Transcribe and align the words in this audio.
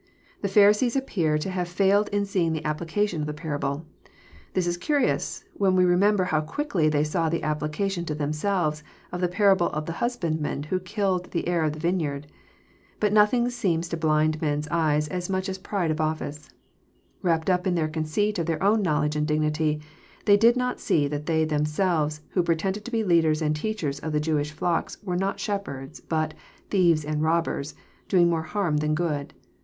']The 0.41 0.47
Pharisees 0.47 0.95
appear 0.95 1.37
to 1.37 1.49
have 1.51 1.67
failed 1.67 2.09
in 2.09 2.25
seeing 2.25 2.53
the 2.53 2.65
application 2.65 3.21
of 3.21 3.27
the 3.27 3.35
parable. 3.35 3.85
This 4.55 4.65
is 4.65 4.75
curious, 4.75 5.43
when 5.53 5.75
we 5.75 5.85
remember 5.85 6.23
how 6.23 6.41
quickly 6.41 6.89
they 6.89 7.03
saw 7.03 7.29
the 7.29 7.41
applica 7.41 7.91
tion 7.91 8.05
to 8.05 8.15
themselves 8.15 8.83
of 9.11 9.21
the 9.21 9.27
parable 9.27 9.67
of 9.69 9.85
the 9.85 9.91
husbandmen 10.01 10.63
who 10.63 10.79
killed 10.79 11.29
the 11.29 11.47
heir 11.47 11.63
of 11.63 11.73
the 11.73 11.79
vineyard. 11.79 12.25
But 12.99 13.13
nothing 13.13 13.51
seems 13.51 13.87
to 13.89 13.95
blind 13.95 14.41
men's 14.41 14.67
eyes 14.69 15.07
so 15.23 15.31
much 15.31 15.47
as 15.47 15.59
pride 15.59 15.91
of 15.91 16.01
office. 16.01 16.49
Wrapped 17.21 17.47
up 17.47 17.67
in 17.67 17.75
their 17.75 17.87
conceit 17.87 18.39
of 18.39 18.47
their 18.47 18.63
own 18.63 18.81
knowledge 18.81 19.15
and 19.15 19.27
dignity, 19.27 19.81
they 20.25 20.35
did 20.35 20.57
not 20.57 20.79
see 20.79 21.07
that 21.09 21.27
they 21.27 21.45
them 21.45 21.63
selves 21.67 22.21
who 22.31 22.41
pretended 22.41 22.85
to 22.85 22.91
be 22.91 23.03
leaders 23.03 23.39
and 23.39 23.55
teachers 23.55 23.99
of 23.99 24.13
the 24.13 24.19
Jewish 24.19 24.51
flocks 24.51 24.97
were 25.03 25.15
not 25.15 25.39
shepherds, 25.39 25.99
but 25.99 26.33
<* 26.53 26.69
thieves 26.71 27.05
and 27.05 27.21
robbers," 27.21 27.75
doing 28.09 28.31
more 28.31 28.41
harm 28.41 28.77
than 28.77 28.95
good. 28.95 29.35